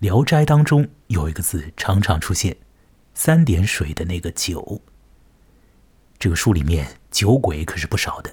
[0.00, 2.56] 聊斋》当中有一个字常常出现，
[3.14, 4.80] 三点水的那个“酒”。
[6.20, 8.32] 这个书里面酒鬼可是不少的，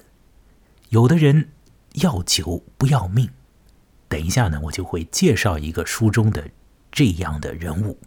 [0.90, 1.48] 有的人
[1.94, 3.28] 要酒不要命。
[4.08, 6.48] 等一下呢，我就会介绍一个书中的
[6.92, 7.98] 这样的人物。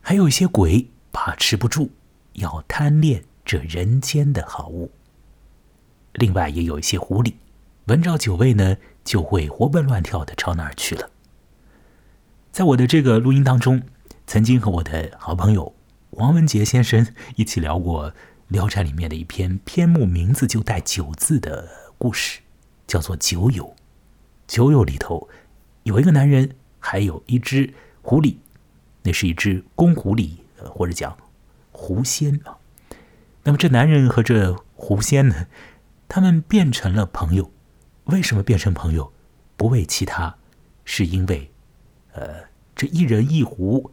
[0.00, 1.88] 还有一些鬼把持不住，
[2.32, 4.90] 要贪恋这人间的好物。
[6.14, 7.34] 另外也有一些狐狸，
[7.84, 11.08] 闻着酒味呢，就会活蹦乱跳的朝那儿去了。
[12.52, 13.80] 在我的这个录音当中，
[14.26, 15.74] 曾经和我的好朋友
[16.10, 18.10] 王文杰先生一起聊过
[18.48, 22.40] 《聊斋》里面的一篇篇目，名字就带“酒”字的故事，
[22.86, 23.64] 叫做《酒友》。
[24.46, 25.30] 酒友里头
[25.84, 27.72] 有一个男人，还有一只
[28.02, 28.36] 狐狸，
[29.04, 31.16] 那是一只公狐狸，或者讲
[31.70, 32.58] 狐仙啊。
[33.44, 35.46] 那么这男人和这狐仙呢，
[36.06, 37.50] 他们变成了朋友。
[38.04, 39.10] 为什么变成朋友？
[39.56, 40.36] 不为其他，
[40.84, 41.50] 是因为，
[42.12, 42.44] 呃，
[42.74, 43.90] 这一人一壶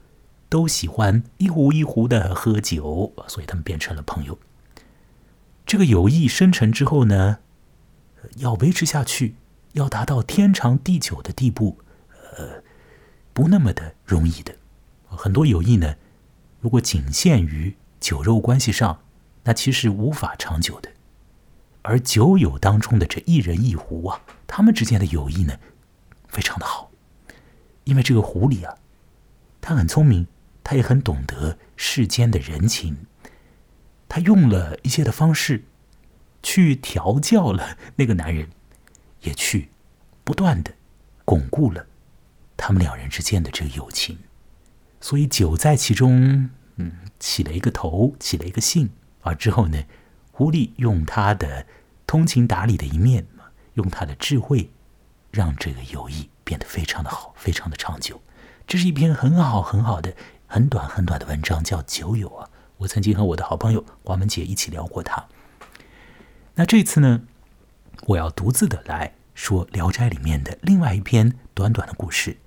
[0.47, 4.37] 都喜欢一壶一壶的喝酒，所以他们变成了朋友。
[5.65, 7.39] 这个友谊生成之后呢，
[8.37, 9.35] 要维持下去。
[9.73, 11.77] 要达到天长地久的地步，
[12.35, 12.63] 呃，
[13.33, 14.55] 不那么的容易的。
[15.05, 15.93] 很多友谊呢，
[16.59, 19.03] 如果仅限于酒肉关系上，
[19.43, 20.89] 那其实无法长久的。
[21.83, 25.59] 而酒友当中的这一人一壶啊，他们之间的友谊呢，
[26.27, 26.88] 非常的好。
[27.89, 28.77] 因为这个狐狸啊，
[29.59, 30.27] 他很聪明，
[30.63, 32.97] 他也很懂得世间的人情，
[34.07, 35.65] 他用了一些的方式，
[36.43, 38.49] 去调教了那个男人。
[39.23, 39.67] 也去
[40.23, 40.73] 不断的
[41.25, 41.85] 巩固了
[42.55, 44.17] 他们两人之间的这个友情，
[45.01, 48.89] 所以酒在其中，嗯，起了一个头，起了一个兴。
[49.19, 49.83] 而之后呢，
[50.31, 51.67] 狐狸用他的
[52.07, 53.27] 通情达理的一面，
[53.73, 54.69] 用他的智慧，
[55.31, 58.19] 让这个友谊变得非常的好，非常的长久。
[58.65, 60.15] 这是一篇很好很好的、
[60.47, 62.49] 很短很短的文章，叫《酒友》啊。
[62.77, 65.27] 我曾经和我的好朋友黄文杰一起聊过他。
[66.55, 67.21] 那这次呢？
[68.07, 72.37] 我要独自的来说《聊斋》里面的另外一篇短短的故事。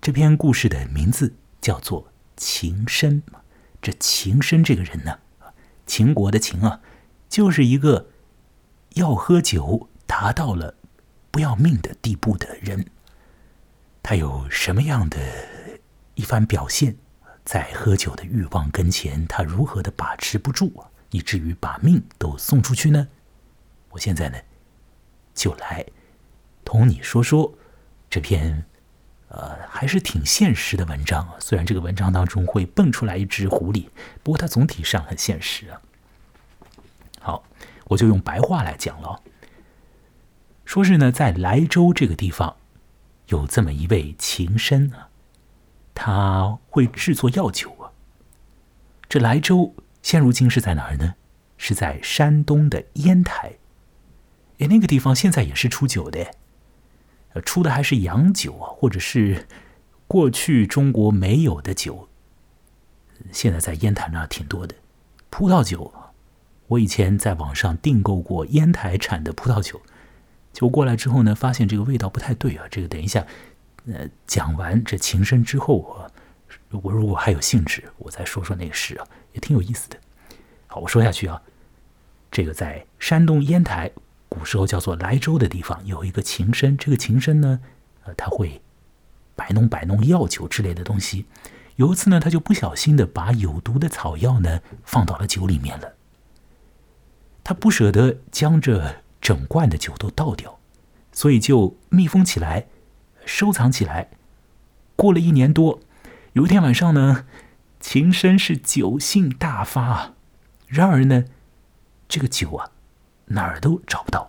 [0.00, 2.06] 这篇故事的名字叫做
[2.36, 3.24] 情深。
[3.82, 5.18] 这情深这个人呢，
[5.86, 6.80] 秦国的秦啊，
[7.28, 8.10] 就是一个
[8.90, 10.76] 要喝酒达到了
[11.32, 12.86] 不要命的地步的人。
[14.04, 15.18] 他有什么样的
[16.14, 16.94] 一番表现？
[17.42, 20.70] 在喝酒的欲望跟前，他如何的把持不住，
[21.10, 23.08] 以至于把命都送出去呢？
[23.88, 24.36] 我现在呢？
[25.34, 25.84] 就来
[26.66, 27.50] 同你说说
[28.10, 28.62] 这篇
[29.28, 31.36] 呃还是挺现实的文章啊。
[31.40, 33.88] 虽然这个文章当中会蹦出来一只狐狸，
[34.22, 35.80] 不过它总体上很现实啊。
[37.20, 37.44] 好，
[37.86, 39.22] 我就用白话来讲了。
[40.66, 42.56] 说是呢，在莱州这个地方
[43.28, 45.08] 有这么一位情深啊，
[45.94, 47.90] 他会制作药酒啊。
[49.08, 51.14] 这莱州现如今是在哪儿呢？
[51.56, 53.54] 是在山东的烟台。
[54.58, 56.34] 哎，那个地方现在也是出酒的，
[57.44, 59.46] 出的还是洋酒啊，或者是
[60.06, 62.08] 过去中国没有的酒。
[63.32, 64.74] 现在在烟台那挺多的
[65.30, 65.92] 葡萄酒。
[66.66, 69.80] 我以前在网上订购过烟台产的葡萄酒，
[70.54, 72.64] 就过来之后呢，发现这个味道不太对啊。
[72.70, 73.26] 这个等一下，
[73.92, 76.08] 呃，讲完这情深之后啊，
[76.70, 79.98] 如果如果还有兴致，我再说说那个事啊，也挺有意思的。
[80.66, 81.42] 好，我说下去啊，
[82.30, 83.90] 这个在山东烟台。
[84.26, 87.60] 古时候叫做莱州的地方有一个情深，这个情深呢，
[88.02, 88.60] 呃，他会
[89.36, 91.26] 摆弄摆弄药酒之类的东西。
[91.76, 95.94] 有一次呢，他就不小心的把有毒的草药呢放到了酒里面了。
[97.44, 100.60] 他不舍得将这整罐的酒都倒掉，
[101.10, 102.66] 所以就密封起来，
[103.24, 104.10] 收藏起来。
[104.94, 105.80] 过了一年多，
[106.34, 107.26] 有一天晚上呢，
[107.80, 110.14] 情深是酒性大发啊，
[110.66, 111.24] 然而呢，
[112.06, 112.70] 这个酒啊。
[113.28, 114.28] 哪儿都找不到。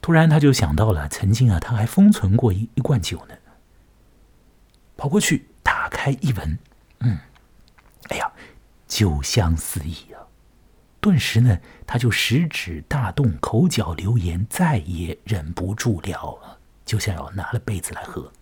[0.00, 3.34] 突然，他就想到了曾经啊，他还封存过一一罐酒呢。
[4.96, 6.58] 跑过去打开一闻，
[7.00, 7.18] 嗯，
[8.08, 8.32] 哎呀，
[8.88, 10.23] 酒香四溢啊！
[11.04, 18.32] 顿时呢，他就食指大动，口角流言，再也忍不住了，就想要拿了杯子来喝。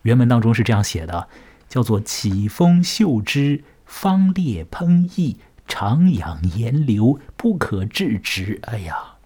[0.00, 1.28] 原文当中是这样写的，
[1.68, 5.36] 叫做“起风嗅之，方烈喷溢。”
[5.68, 8.58] 长养炎流，不可制止。
[8.62, 9.16] 哎呀，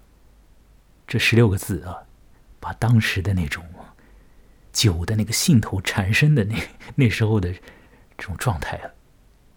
[1.06, 1.98] 这十六个字啊，
[2.58, 3.64] 把当时的那种
[4.72, 6.56] 酒的那个兴头产生的那
[6.96, 7.60] 那时候的这
[8.18, 8.90] 种状态啊，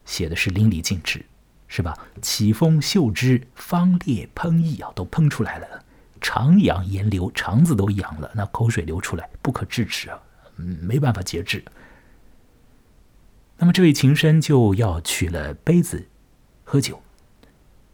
[0.06, 1.26] 写的是淋漓尽致，
[1.68, 1.98] 是吧？
[2.22, 5.84] 起风嗅之，方烈喷溢啊，都喷出来了。
[6.20, 10.20] 肠痒炎流，肠子都痒了，那口水流出来，不可制止啊，
[10.56, 11.64] 没办法节制。
[13.58, 16.08] 那么这位情深就要取了杯子
[16.64, 17.02] 喝酒，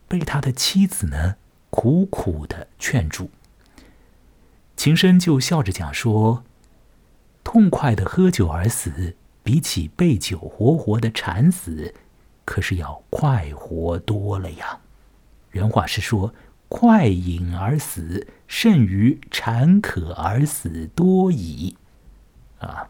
[0.07, 1.35] 被他的妻子呢
[1.69, 3.29] 苦苦的劝住。
[4.75, 6.43] 情深就笑着讲说
[7.43, 11.93] ：“痛快的喝酒而死，比起被酒活活的馋死，
[12.45, 14.79] 可是要快活多了呀。”
[15.51, 16.33] 原话是说
[16.69, 21.77] ：“快饮而死，甚于馋渴而死多矣。”
[22.59, 22.89] 啊，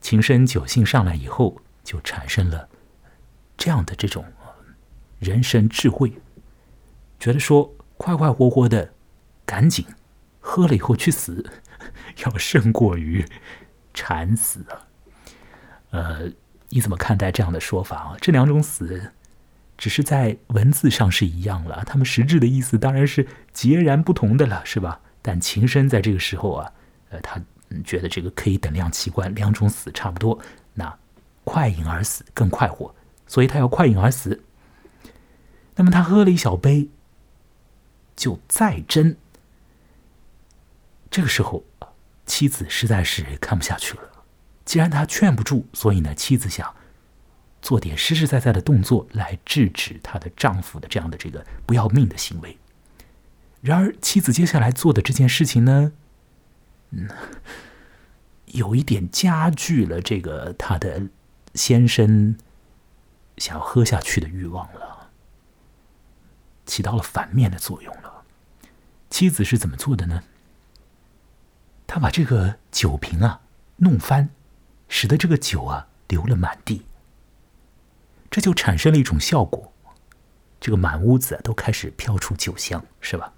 [0.00, 1.60] 情深酒性上来以后。
[1.84, 2.66] 就产生了
[3.58, 4.24] 这样的这种
[5.18, 6.14] 人生智慧，
[7.20, 8.94] 觉得说快快活活的，
[9.44, 9.84] 赶紧
[10.40, 11.44] 喝了以后去死，
[12.24, 13.22] 要胜过于
[13.92, 14.88] 馋死啊！
[15.90, 16.32] 呃，
[16.74, 18.16] 你怎么看待这样的说法啊？
[18.20, 19.12] 这两种死
[19.78, 25.00] 只是在文字上是一样了，他们实质的意思当然是截然不同的了，是吧？
[25.22, 26.72] 但情深在这个时候啊，
[27.10, 27.40] 呃，他
[27.84, 30.38] 觉得这个可以等量齐观，两种死差不多，
[30.74, 30.98] 那。
[31.46, 32.94] 快饮而死更快活，
[33.26, 34.42] 所以他要快饮而死。
[35.76, 36.88] 那么他喝了一小杯，
[38.16, 39.16] 就再斟。
[41.10, 41.62] 这个时候，
[42.24, 44.13] 妻子实在是看不下去了。
[44.64, 46.74] 既然他劝不住，所以呢，妻子想
[47.62, 52.58] 做点实实在在的动作来制止她的丈夫的这样的这个不要命的行为。
[53.60, 55.92] 然而，妻子接下来做的这件事情呢，
[56.90, 57.08] 嗯，
[58.46, 61.08] 有一点加剧了这个他的。
[61.54, 62.36] 先生
[63.38, 65.10] 想要喝下去的欲望了，
[66.66, 68.24] 起到了反面的作用了。
[69.08, 70.24] 妻子是怎么做的呢？
[71.86, 73.42] 他把这个酒瓶啊
[73.76, 74.30] 弄翻，
[74.88, 76.82] 使得这个酒啊流了满地。
[78.30, 79.72] 这就产生了一种效果，
[80.60, 83.32] 这个满屋子都开始飘出酒香，是吧？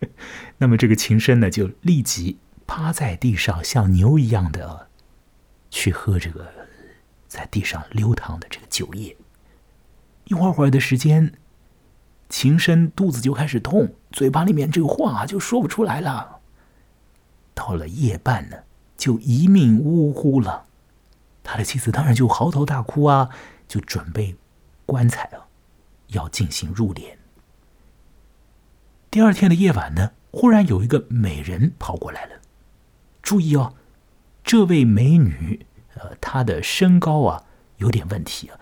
[0.58, 4.88] 那么这个琴声呢，就立即趴在地上，像牛一样的
[5.70, 6.50] 去喝这个。
[7.28, 9.16] 在地上流淌的这个酒液，
[10.24, 11.32] 一会儿会儿的时间，
[12.28, 16.40] 琴声肚子就开始痛，嘴巴里面这个话就说不出来了。
[17.54, 18.58] 到了夜半呢，
[18.98, 20.66] 就一命呜呼了。
[21.42, 23.30] 他的妻子当然就嚎啕大哭啊，
[23.66, 24.36] 就准备
[24.86, 25.48] 棺材啊，
[26.08, 27.16] 要进行入殓。
[29.10, 32.40] 第二天的夜晚呢，忽然有一个美人跑过来了。
[33.22, 33.74] 注意哦，
[34.42, 35.66] 这位美女。
[35.94, 37.44] 呃，她的身高啊
[37.76, 38.58] 有点问题啊，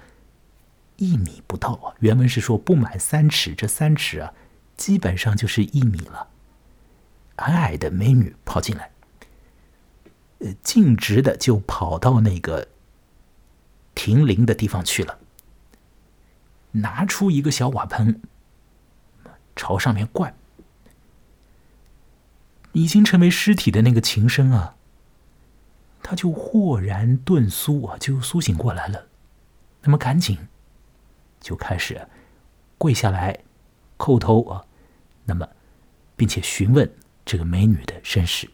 [0.97, 1.95] 一米不到啊。
[2.01, 4.35] 原文是说不满三尺，这三尺啊，
[4.77, 6.29] 基本上就是一米了。
[7.37, 8.90] 矮矮的美女跑进来，
[10.41, 12.69] 呃，径直的就跑到那个
[13.95, 15.19] 停灵的地方去了，
[16.73, 18.21] 拿出一个小瓦盆，
[19.55, 20.35] 朝上面灌，
[22.73, 24.77] 已经成为尸体的那个琴声啊。
[26.03, 29.07] 他就豁然顿苏啊，就苏醒过来了。
[29.83, 30.39] 那么赶紧
[31.41, 32.09] 就开始
[32.79, 33.41] 跪下来
[33.99, 34.65] 叩头啊，
[35.27, 35.47] 那么
[36.17, 36.91] 并且询问
[37.25, 38.51] 这个美女的身世。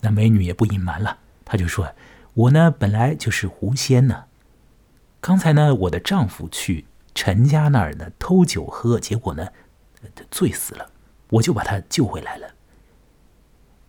[0.00, 1.94] 那美女也不隐瞒了，她就说
[2.34, 4.24] ：“我呢本来就是狐仙呢，
[5.20, 9.48] 刚才呢我的丈夫去陈家那儿呢偷酒喝，结果呢
[10.30, 10.90] 醉死了，
[11.30, 12.54] 我就把他救回来了。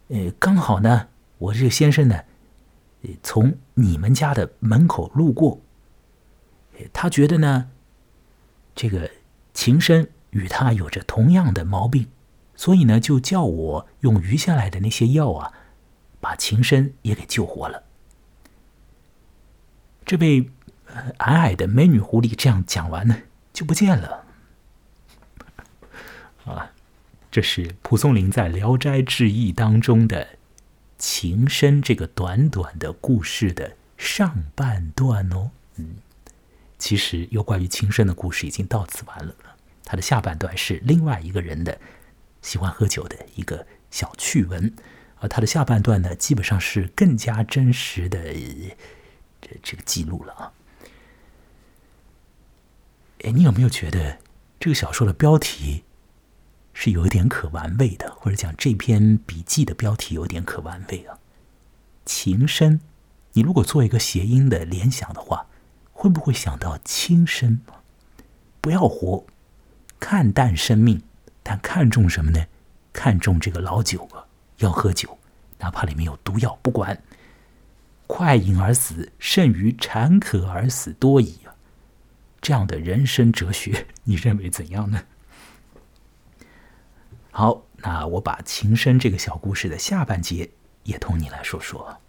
[0.10, 1.08] 呃，刚好呢
[1.38, 2.24] 我这个先生呢。”
[3.24, 5.62] 从你们家的门口路过，
[6.92, 7.72] 他觉得呢，
[8.76, 9.10] 这个
[9.54, 12.08] 情深与他有着同样的毛病，
[12.58, 15.54] 所以呢，就叫我用余下来的那些药啊，
[16.20, 17.84] 把情深也给救活了。
[20.06, 20.50] 这位
[21.18, 23.16] 矮矮的美女狐狸这样讲完呢，
[23.54, 24.26] 就不见了。
[26.46, 26.72] 啊，
[27.30, 30.40] 这是蒲松龄在《聊斋志异》当中的。
[31.02, 35.96] 情深这个短短的故事的上半段哦，嗯，
[36.78, 39.34] 其实有关于情深的故事已经到此完了。
[39.86, 41.80] 它的下半段是另外一个人的
[42.42, 44.76] 喜欢喝酒的一个小趣闻，
[45.20, 48.34] 而它的下半段呢，基本上是更加真实的
[49.42, 50.54] 这这个记录了啊。
[53.24, 54.20] 哎，你有没有觉得
[54.60, 55.84] 这个小说的标题？
[56.72, 61.20] 是有一点可玩味的，或者讲这篇笔记的标题有点可玩味啊。
[62.06, 62.80] 情深，
[63.34, 65.48] 你如果做一个谐音的联想的话，
[65.92, 67.60] 会不会想到轻生？
[68.62, 69.26] 不要活，
[70.00, 71.02] 看淡生命，
[71.44, 72.46] 但看重什么呢？
[72.94, 74.24] 看重这个老酒啊，
[74.60, 75.18] 要喝酒，
[75.58, 77.02] 哪怕里面有毒药，不管。
[78.08, 81.54] 快饮而死，甚于馋渴而死多矣啊！
[82.42, 85.04] 这样的人生哲学，你认为怎样呢？
[87.30, 90.50] 好，那我把情深这个小故事的下半节
[90.86, 92.00] 也同你来说说。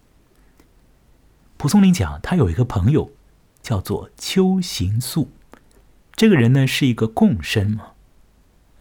[1.57, 3.11] 蒲松龄讲，他有一个朋友
[3.61, 5.29] 叫做邱行素，
[6.13, 7.91] 这个人呢是一个贡生嘛，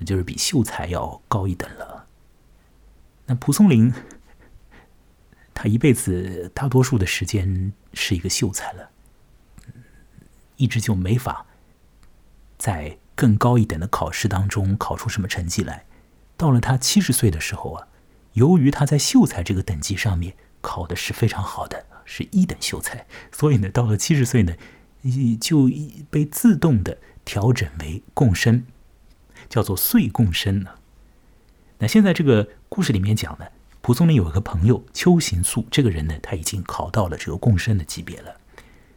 [0.06, 1.99] 就是比秀才要高一等了。
[3.30, 3.94] 那蒲松龄
[5.54, 8.90] 他一辈子大多数的时间是一个秀才了，
[10.56, 11.46] 一直就没法
[12.58, 15.84] 在更高一点的考试当中考出什么成绩来。
[16.36, 17.86] 到了他七十岁的时候啊，
[18.32, 24.56] 由于他在秀才这个等级上面考的是非常好的，是一等秀才，所以呢，到了七十岁呢，
[25.40, 25.70] 就
[26.10, 28.66] 被自动的调整为贡生，
[29.48, 30.70] 叫做岁贡生呢。
[31.78, 33.46] 那现在这个故事里面讲呢，
[33.82, 38.36] 蒲松龄有一个朋友邱行素，这个人呢，他已经考到了这个贡生的级别了。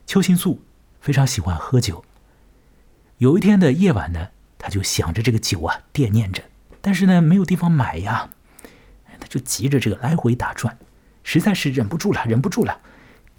[0.06, 0.62] 邱行素
[1.02, 2.06] 非常喜欢喝酒，
[3.18, 4.28] 有一天的夜晚呢，
[4.60, 6.44] 他就想着这个酒啊，惦念着。
[6.82, 8.30] 但是呢，没有地方买呀，
[9.20, 10.78] 他就急着这个来回打转，
[11.24, 12.80] 实在是忍不住了，忍不住了，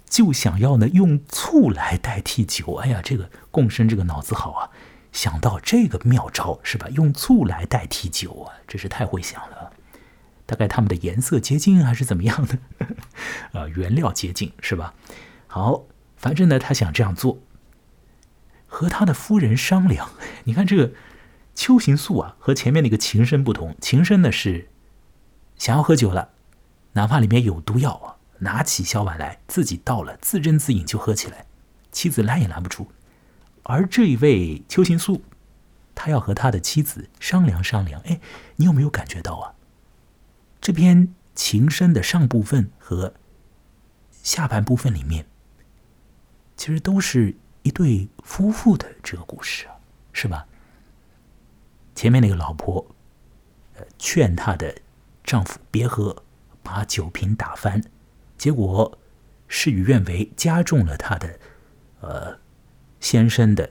[0.09, 2.73] 就想要呢用醋来代替酒。
[2.83, 4.69] 哎呀，这个贡生这个脑子好啊，
[5.13, 6.89] 想到这个妙招是吧？
[6.89, 9.71] 用醋来代替酒啊，真是太会想了。
[10.45, 12.59] 大概他们的颜色接近还是怎么样的？
[13.53, 14.93] 啊， 原料接近是吧？
[15.47, 15.85] 好，
[16.17, 17.39] 反正呢，他想这样做，
[18.67, 20.09] 和他的夫人商量。
[20.43, 20.91] 你看这个。
[21.57, 23.77] 邱行素啊，和前面那个情深不同。
[23.79, 24.67] 情深呢是
[25.55, 26.31] 想要喝酒了，
[26.91, 31.45] 哪怕里面有毒药啊，拿起小碗来自己倒了，自斟自饮就喝起来，
[31.93, 32.91] 妻子拦也拦不住。
[33.63, 35.23] 而这一位邱行素，
[35.95, 38.01] 他要和他的妻子商量商量。
[38.01, 38.19] 哎，
[38.57, 39.54] 你有没有感觉到啊？
[40.65, 43.13] 这篇情深的上部分和
[44.09, 45.27] 下半部分里面，
[46.57, 49.75] 其实都是一对夫妇的这个故事啊，
[50.11, 50.47] 是吧？
[51.93, 52.83] 前面那个老婆，
[53.75, 54.75] 呃，劝她的
[55.23, 56.23] 丈夫别喝，
[56.63, 57.83] 把酒瓶打翻，
[58.35, 58.97] 结果
[59.47, 61.39] 事与愿违，加重了她的
[62.01, 62.39] 呃
[62.99, 63.69] 先生的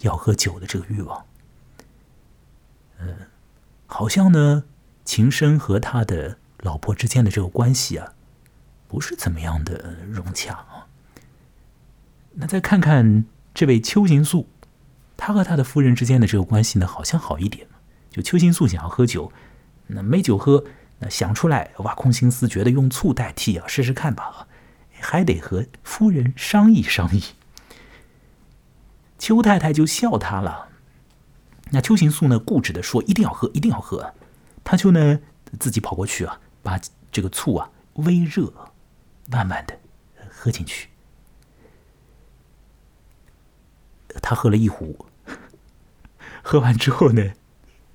[0.00, 1.24] 要喝酒的这个欲望。
[2.98, 3.16] 嗯，
[3.86, 4.64] 好像呢，
[5.10, 8.12] 秦深和他的老婆之间的这个关系啊，
[8.86, 10.86] 不是怎么样的融洽啊。
[12.34, 14.48] 那再看看这位邱行素。
[15.16, 17.66] 他和他的夫人之间的这个关系呢，好像好一点
[18.08, 19.32] 就邱行素想要喝酒，
[19.88, 20.64] 那没酒喝，
[21.00, 24.46] 那想出来挖空心思，觉得用醋代替啊，试试看吧，
[25.00, 27.20] 还得和夫人商议商议。
[29.18, 30.68] 邱太太就笑他了。
[31.70, 34.14] 那邱行素呢，固执的说一定要喝，一定要喝。
[34.70, 35.18] 他就呢
[35.58, 38.52] 自己跑过去啊，把这个醋啊微热，
[39.26, 39.76] 慢慢的
[40.30, 40.88] 喝进去。
[44.22, 45.06] 他喝了一壶。
[46.40, 47.32] 喝完之后呢，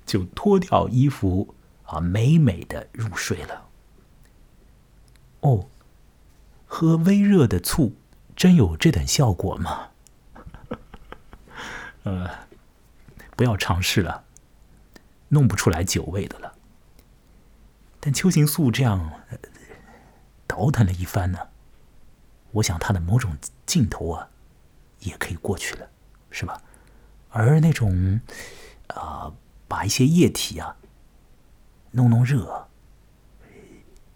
[0.04, 1.54] 就脱掉衣服
[1.84, 3.68] 啊，美美的入睡了。
[5.40, 5.70] 哦，
[6.66, 7.96] 喝微热的醋
[8.36, 9.88] 真有这等效果吗？
[12.04, 12.28] 呃，
[13.34, 14.24] 不要尝试了，
[15.28, 16.52] 弄不出来酒味的了。
[18.06, 19.10] 但邱行素这样
[20.46, 21.48] 倒腾了一番呢，
[22.52, 23.36] 我想他的某种
[23.66, 24.28] 劲头啊，
[25.00, 25.90] 也可以过去了，
[26.30, 26.62] 是吧？
[27.30, 28.20] 而那种，
[28.86, 29.34] 啊，
[29.66, 30.76] 把一些液体啊
[31.90, 32.68] 弄弄热，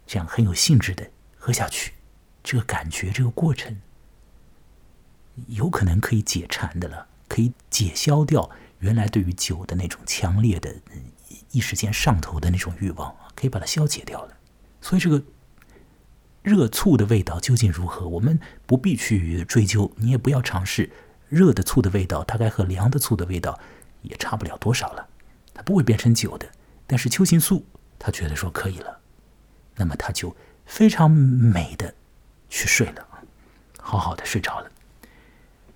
[0.07, 1.95] 这样很有兴致的喝下去，
[2.45, 3.81] 这个感觉，这个过程，
[5.49, 10.73] 有可能可以解馋的了，可以解消掉原来对于酒的那种强烈的
[11.51, 14.37] 一时间上头的那种欲望，可以把它消解掉了。
[14.83, 15.23] 所以，这个
[16.43, 20.91] 热醋的味道究竟如何，我们不必去追究，你也不要尝试。
[21.29, 23.59] 热的醋的味道大概和凉的醋的味道
[24.03, 25.09] 也差不了多少了，
[25.55, 26.47] 它不会变成酒的。
[26.87, 27.65] 但是邱行素
[28.01, 28.99] 他觉得说可以了，
[29.77, 31.95] 那么他就非常美的
[32.49, 33.07] 去睡了，
[33.79, 34.71] 好好的睡着了。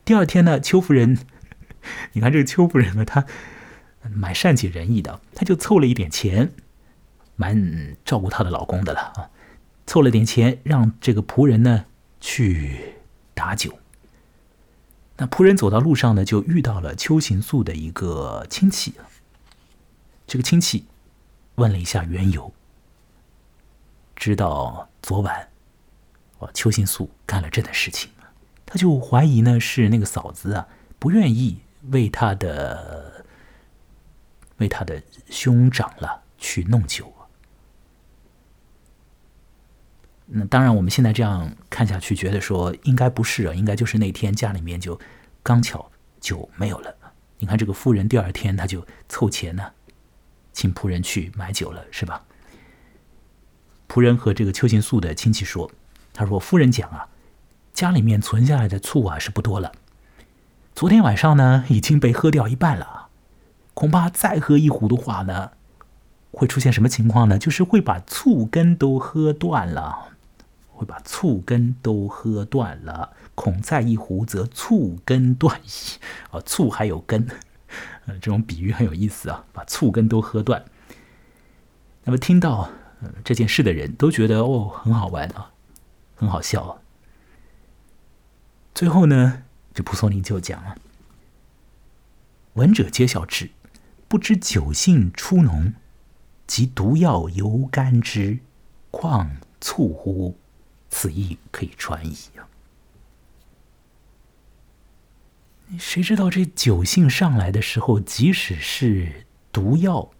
[0.04, 1.18] 第二天呢，邱夫人，
[2.12, 3.24] 你看这个邱夫人呢，她
[4.10, 6.52] 蛮善解人意的，她就凑了一点钱，
[7.36, 9.30] 蛮照顾她的老公的了啊，
[9.86, 11.86] 凑了点钱让这个仆人呢
[12.20, 12.94] 去
[13.34, 13.78] 打酒。
[15.16, 18.94] 那仆人走到路上呢，就遇到了邱行素的一个亲戚。
[20.26, 20.86] 这个亲戚
[21.54, 22.52] 问了一下缘由，
[24.16, 25.48] 知道昨晚
[26.38, 28.10] 哦邱行素干了这的事情，
[28.66, 30.66] 他就怀疑呢是那个嫂子啊
[30.98, 31.60] 不愿意
[31.90, 33.24] 为他的
[34.56, 35.00] 为他的
[35.30, 37.13] 兄长了去弄酒。
[40.26, 44.98] 那当然，我们现在这样看下去，觉得说应该不是啊，应该就是那天家里面就
[45.42, 45.90] 刚巧
[46.20, 46.94] 酒没有了。
[47.38, 49.72] 你看这个夫人第二天他就凑钱呢，
[50.52, 52.24] 请仆人去买酒了，是吧？
[53.86, 55.70] 仆人和这个邱行素的亲戚说
[56.14, 57.08] ：“他说夫人讲啊，
[57.74, 59.72] 家里面存下来的醋啊是不多了。
[60.74, 63.08] 昨天晚上呢已经被喝掉一半了啊，
[63.74, 65.52] 恐怕再喝一壶的话呢，
[66.32, 67.38] 会出现什么情况呢？
[67.38, 70.13] 就是会把醋根都喝断了，
[70.74, 73.14] 会把醋根都喝断了。
[73.34, 75.98] 恐再一壶，则醋根断矣。
[76.30, 77.26] 啊，醋还有根，
[78.06, 80.64] 呃， 这种比喻很有意思啊，把醋根都喝断。
[82.04, 82.70] 那么听到
[83.24, 85.52] 这件事的人都觉得哦很好玩啊，
[86.14, 86.78] 很好笑啊。
[88.74, 90.76] 最后呢，这蒲松龄就讲了
[92.54, 93.50] ：“闻者皆晓之，
[94.06, 95.74] 不知酒性初浓，
[96.46, 98.40] 及毒药犹甘之，
[98.90, 100.36] 况醋乎？
[101.04, 102.48] 此意可以传矣啊！
[105.78, 110.10] 谁知道这酒性上来的时候，即使是毒药，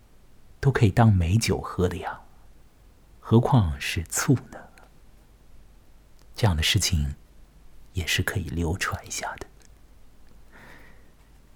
[0.61, 2.21] 都可以当美酒喝的呀，
[3.19, 4.59] 何况是醋呢？
[6.35, 7.15] 这样的事情。”
[7.95, 9.47] 也是可以流传一下的。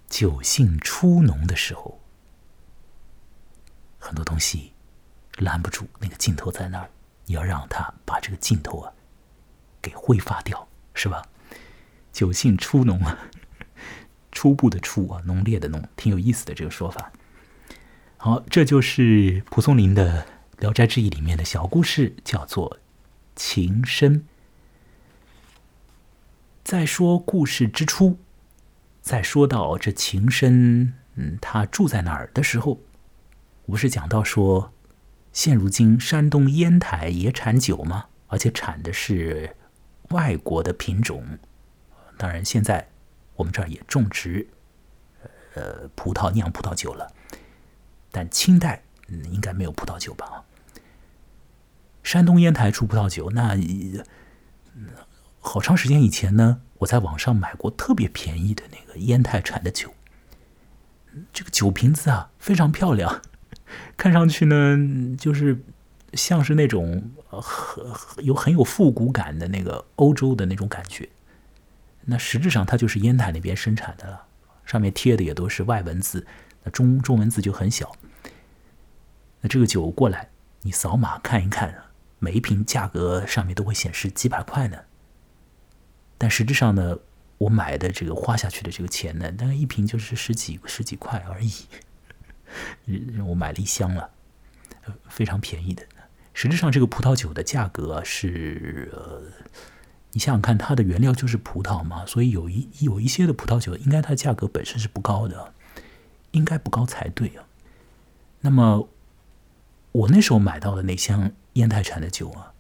[0.09, 2.01] 酒性初浓的时候，
[3.99, 4.73] 很多东西
[5.39, 6.89] 拦不住，那个劲头在那儿，
[7.27, 8.93] 你要让他把这个劲头啊
[9.81, 11.23] 给挥发掉，是吧？
[12.13, 13.31] 酒性初浓啊，
[14.33, 17.13] 初步的初啊，浓烈的浓，挺有意思的这个说法。
[18.17, 20.23] 好，这就是蒲松龄的
[20.61, 22.71] 《聊斋志异》里面的小故事，叫做
[23.37, 24.21] 《情深》。
[26.65, 28.19] 在说故事之初，
[29.01, 32.81] 在说到这情深，嗯，他住在哪儿的时候，
[33.65, 34.73] 不是讲到说，
[35.33, 38.07] 现如今山东烟台也产酒吗？
[38.27, 39.57] 而且产的是
[40.11, 41.39] 外国的品种。
[42.17, 42.89] 当然，现在
[43.37, 44.49] 我们这儿也种植，
[45.55, 47.13] 呃，葡萄酿葡萄酒了。
[48.11, 50.45] 但清代嗯，应该没有葡萄酒吧？
[52.03, 53.57] 山东烟台出葡萄酒，那。
[55.41, 59.95] 好长时间以前呢，我在网上买过特别便宜的那个烟台产的酒。
[61.33, 63.23] 这个酒瓶子啊非常漂亮，
[63.97, 65.63] 看上去呢就是
[66.15, 71.09] 像是那种很有很有复古感的那个欧洲的那种感觉。
[72.07, 74.27] 那实质上它就是烟台那边生产的了，
[74.65, 76.27] 上面贴的也都是外文字，
[76.65, 77.95] 那中中文字就很小。
[79.41, 80.31] 那这个酒过来，
[80.63, 81.85] 你扫码看一看，
[82.19, 84.79] 每一瓶价格上面都会显示几百块呢。
[86.17, 86.99] 但实质上呢，
[87.37, 91.53] 我买的这个花下去的这个钱呢，大概一瓶就是十几十几块而已。
[93.27, 94.11] 我买了一箱了，
[95.09, 95.85] 非常便宜的。
[96.41, 98.93] 实质上，这个葡萄酒的价格是，
[100.13, 105.53] 你想想看，它的原料就是葡萄嘛，所以有一有一些的葡萄酒，应该它价格本身是不高的，
[106.31, 107.43] 应该不高才对啊。
[108.39, 108.89] 那么，
[109.91, 112.53] 我那时候买到的那箱烟台产的酒啊，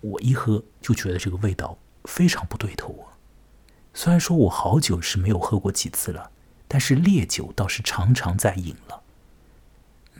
[0.00, 1.78] 我一喝就觉得这个味道。
[2.04, 3.14] 非常不对头啊！
[3.94, 6.32] 虽然说我好久是没有喝过几次了，
[6.66, 8.99] 但是烈酒倒是常常在饮了。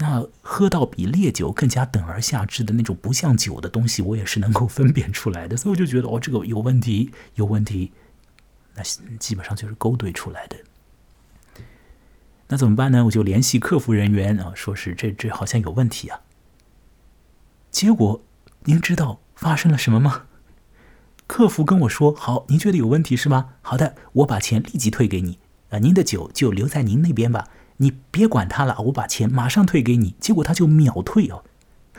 [0.00, 5.58] 那喝到比烈酒更加等而下之的那种不像酒的东西，我也是能够分辨出来的。
[5.58, 7.92] 所以我就觉得，哦，这个有问题，有问题。
[8.74, 8.82] 那
[9.18, 10.56] 基本上就是勾兑出来的。
[12.48, 13.04] 那怎么办呢？
[13.04, 16.20] 我就联系客服人员啊，说是这这好像有问题啊。
[17.70, 18.22] 结果
[18.64, 20.22] 您知道发生了什么吗？
[21.26, 23.50] 客服跟我说：“好，您觉得有问题是吗？
[23.60, 25.38] 好的，我把钱立即退给你。
[25.68, 27.48] 啊，您的酒就留在您那边吧，
[27.80, 31.44] 你别管他了，我把钱马上退给你。”结果他就秒退哦，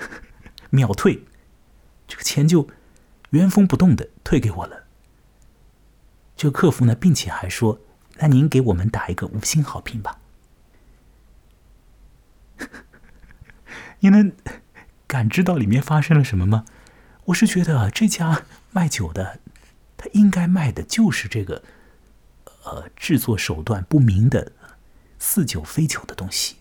[0.72, 1.26] 秒退，
[2.08, 2.68] 这个钱就
[3.32, 4.86] 原封不动的退给我了。
[6.38, 7.80] 这个客服呢，并且还说
[8.20, 10.20] ：“那您给我们打一个五星好评吧。”
[14.00, 14.32] 你能
[15.06, 16.66] 感知到里面发生了什么吗？
[17.26, 18.46] 我是觉得这家。
[18.74, 19.42] 卖酒的，
[19.98, 21.62] 他应该卖的就是这个，
[22.64, 24.54] 呃，制作手段不明的
[25.22, 26.56] 似酒非酒的东西。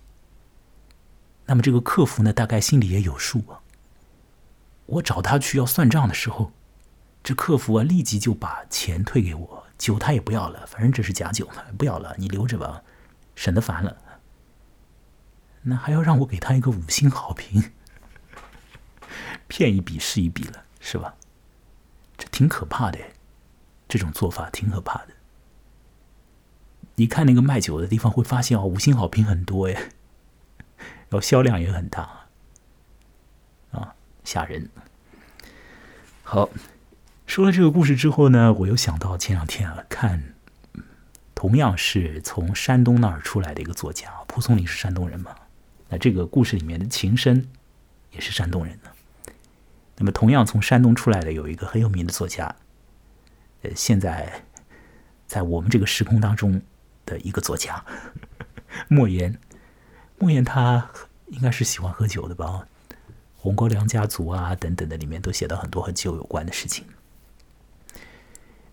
[1.46, 3.58] 那么这个客服呢，大概心里也有数啊。
[4.84, 6.52] 我找他去要算账的时候，
[7.22, 12.82] 这客服啊立即就把钱退给我，酒他也不要了，反正这是假酒嘛，不要了，你留着吧，
[13.34, 13.96] 省得烦了。
[15.62, 17.72] 那还要让我给他一个五星好评，
[19.48, 21.14] 骗一笔是一笔了，是吧？
[22.18, 22.98] 这挺可怕的，
[23.88, 25.14] 这种做法挺可怕的。
[26.96, 29.72] 你看那个卖酒的地方，会发现哦，五星好评很多哎，
[31.08, 32.26] 然后销量也很大，
[33.70, 34.68] 啊，吓人。
[36.22, 36.48] 好，
[37.26, 40.34] 说了这个故事之后呢，我又想到前两天啊，看
[41.34, 45.34] 同样是从山东那儿出来的一个作家，蒲松龄是山东人嘛，
[45.88, 47.48] 那这个故事里面的情深
[48.12, 48.90] 也是山东人呢。
[49.96, 52.54] 那么，同样从山东出来的有一个很有名的作家，
[53.62, 54.44] 呃，现在
[55.26, 56.62] 在我们这个时空当中
[57.10, 57.84] 的一个作家
[58.88, 59.38] 莫言。
[60.18, 60.90] 莫言他
[61.28, 62.66] 应该是喜欢喝酒的吧？
[63.36, 66.84] 《红高粱家族》啊等等的里面都写到很多和酒有关的事情。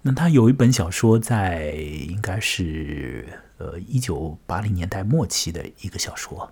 [0.01, 6.51] 那他有一本小说，在应该是呃一九八零年代末期的一个小说，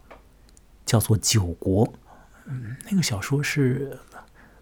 [0.86, 1.86] 叫做《酒国》。
[2.45, 4.00] 嗯，那个小说是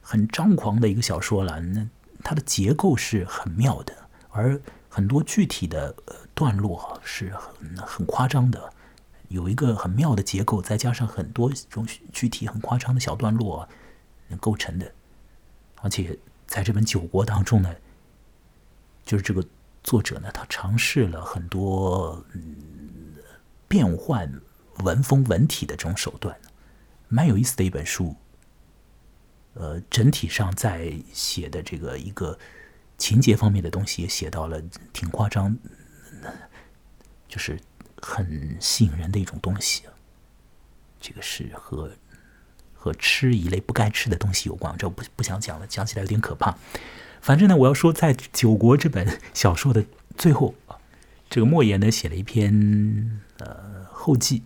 [0.02, 1.60] 很张狂的一个小说了。
[1.60, 1.88] 那
[2.24, 3.94] 它的结构是很妙的，
[4.32, 4.60] 而
[4.90, 5.96] 很多具体的
[6.34, 8.74] 段落是很很夸张的。
[9.30, 13.68] 有一个很妙的结构，再加上很多种具体很夸张的小段落
[14.40, 14.94] 构成的，
[15.82, 17.76] 而且在这本《酒国》当中呢，
[19.04, 19.44] 就是这个
[19.84, 22.24] 作者呢，他尝试了很多
[23.68, 24.32] 变换
[24.84, 26.38] 文风文体的这种手段，
[27.08, 28.16] 蛮有意思的一本书。
[29.56, 32.38] 呃，整体上在写的这个一个
[33.00, 35.58] 情节方面的东西也写到了挺夸张，
[37.34, 37.58] 就是。
[38.06, 39.84] 很吸引人的一种东西，
[41.00, 41.90] 这个是和
[42.74, 44.76] 和吃一类不该吃的东西有关。
[44.78, 46.58] 这我不不想讲了，讲起来有点可怕。
[47.22, 49.86] 反正呢，我要说，在《九国》这本小说的
[50.18, 50.76] 最后啊，
[51.30, 54.44] 这个莫言呢写了一篇呃后记，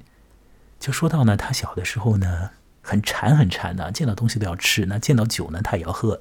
[0.79, 2.51] 就说到呢，他小的时候呢
[2.83, 6.19] 很馋很馋的，见到东西都要吃，那见到酒呢他也要喝。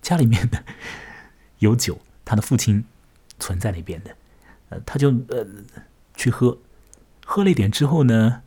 [0.00, 0.64] 家里面的
[1.60, 2.84] 有酒，他的父亲
[3.38, 4.16] 存在那边的，
[4.70, 5.46] 呃，他就呃
[6.14, 6.58] 去喝。
[7.24, 8.42] 喝了一点之后呢，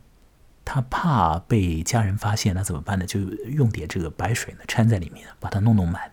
[0.64, 3.06] 他怕被家人发现，那怎么办呢？
[3.06, 6.12] 就用点这个白水呢掺在里面，把它弄弄满。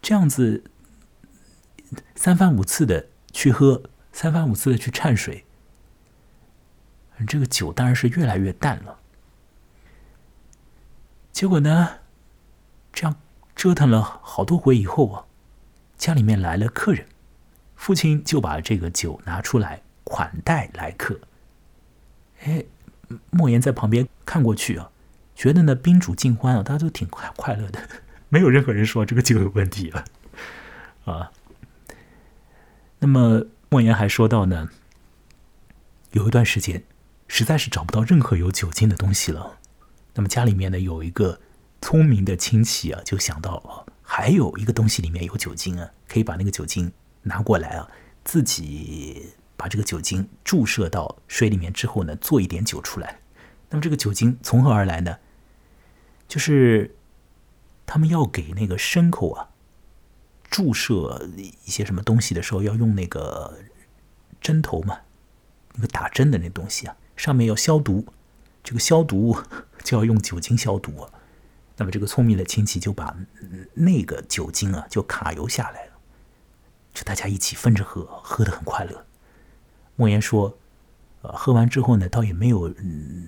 [0.00, 0.64] 这样子
[2.14, 5.44] 三番五次的去喝，三番五次的去掺水，
[7.26, 8.98] 这个酒当然是越来越淡了。
[11.32, 11.98] 结果呢，
[12.92, 13.16] 这样
[13.54, 15.26] 折腾了好多回以后啊，
[15.98, 17.06] 家里面来了客人，
[17.80, 19.80] 父亲就把这个酒拿出来。
[20.02, 21.20] 款待来客，
[22.42, 22.64] 哎，
[23.30, 24.90] 莫言在旁边看过去啊，
[25.36, 27.88] 觉得呢宾主尽欢啊，大家都挺快快乐的，
[28.28, 30.04] 没有任何人说这个酒有问题了
[31.04, 31.30] 啊。
[32.98, 34.68] 那么莫言还说到呢，
[36.10, 36.82] 有一段时间
[37.28, 39.58] 实在是找不到任何有酒精的东西了，
[40.14, 41.38] 那么家里面呢有一个
[41.80, 46.90] 聪明的亲戚啊，就想到还有一个东西里面有酒精啊，可以把那个酒精
[47.22, 47.90] 拿过来啊，
[48.24, 49.34] 自己。
[49.60, 53.20] 把这个酒精注射到水里面之后呢，做一点酒出来。
[53.68, 55.18] 那么这个酒精从何而来呢？
[56.26, 56.96] 就是
[57.84, 59.50] 他们要给那个牲口啊
[60.48, 63.58] 注射一些什么东西的时候，要用那个
[64.40, 65.00] 针头嘛，
[65.74, 68.06] 那个打针的那东西啊，上面要消毒。
[68.64, 69.36] 这个消毒
[69.84, 71.06] 就要用酒精消毒。
[71.76, 73.14] 那么这个聪明的亲戚就把
[73.74, 75.89] 那个酒精啊就卡油下来了，
[76.92, 79.04] 就大家一起分着喝，喝的很快乐。
[79.96, 80.58] 莫言说
[81.22, 83.26] ：“呃，喝完之后呢，倒也没有嗯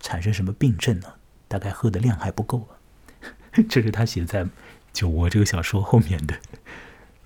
[0.00, 1.14] 产生什么病症呢，
[1.48, 2.68] 大概喝的量还不够。
[3.68, 4.44] 这是他写在
[4.92, 6.38] 《酒窝》这个小说后面的，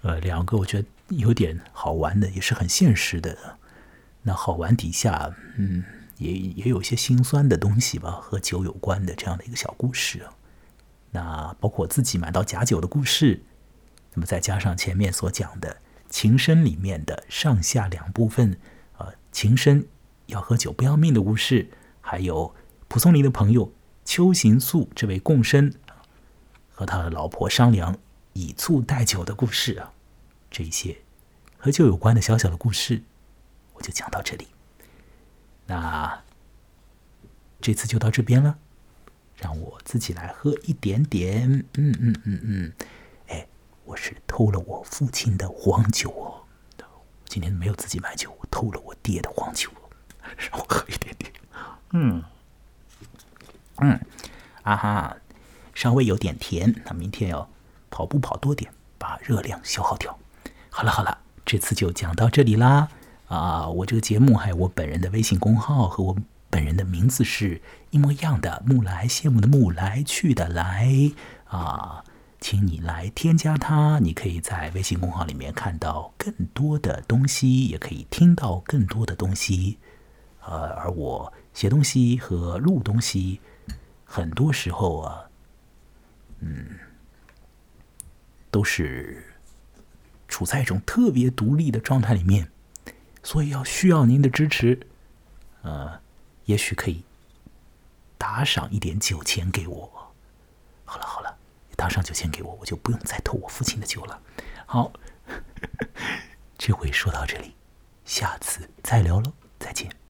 [0.02, 3.58] 呃，两个我觉得有点好玩的，也是很现实的。
[4.22, 5.84] 那好玩底下，嗯，
[6.18, 10.26] 也也有一些心酸的东西吧，和酒有关的这样的一个小故事。
[11.10, 13.42] 那包括我自己买到假酒的故事，
[14.18, 15.76] 那么再加上前面所讲的。”
[16.10, 18.58] 情深里面的上下两部分，
[18.96, 19.86] 啊，情深
[20.24, 21.68] 要喝酒不要命的故事，
[22.00, 22.54] 还有
[22.88, 23.70] 蒲松龄的朋友
[24.06, 25.70] 邱行素这位共生
[26.72, 27.98] 和他的老婆商量
[28.32, 29.92] 以醋代酒的故事啊，
[30.50, 30.96] 这一些
[31.58, 33.02] 和酒有关的小小的故事，
[33.74, 34.48] 我就讲到这里。
[35.66, 36.24] 那
[37.60, 38.58] 这次就到这边了，
[39.36, 42.72] 让我自己来喝一点点，嗯嗯嗯嗯。
[43.88, 46.44] 我是偷了我父亲的黄酒哦，
[47.26, 49.70] 今天没有自己买酒，我偷了我爹的黄酒，
[50.36, 51.32] 让我喝一点点。
[51.92, 52.22] 嗯
[53.78, 53.98] 嗯，
[54.62, 55.16] 啊哈，
[55.72, 56.82] 稍微有点甜。
[56.84, 57.48] 那明天要
[57.88, 60.18] 跑步跑多点，把热量消耗掉。
[60.68, 62.90] 好了好了，这次就讲到这里啦。
[63.28, 66.14] 啊，我这个节目还有我本人的微信公号和我
[66.50, 71.10] 本人的名字是一模一样的，木来羡慕的木来去的来
[71.46, 72.04] 啊。
[72.40, 79.78] 请你来添加它，你可以在微信公号里面看到更多的东西，也可以听到更多的东西。
[80.40, 83.40] 呃，而我写东西和录东西，
[84.04, 85.28] 很多时候啊，
[86.38, 86.78] 嗯，
[88.50, 89.34] 都是
[90.28, 92.50] 处在一种特别独立的状态里面，
[93.22, 94.86] 所以要需要您的支持。
[95.62, 96.00] 呃，
[96.44, 97.02] 也许可以
[98.16, 100.12] 打赏一点酒钱给我。
[100.84, 101.17] 好了好。
[101.78, 104.20] 打上酒钱给我，我就不用再偷我父亲的酒了。
[104.66, 104.92] 好，
[106.58, 107.54] 这回说到这里，
[108.04, 109.88] 下次再聊喽，再见。